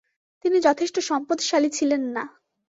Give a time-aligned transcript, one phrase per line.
[0.45, 2.23] তিনি যথেষ্ট সম্পদশালী ছিলেন না।